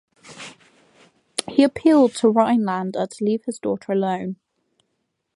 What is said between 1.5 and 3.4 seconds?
appealed to Rhinelander to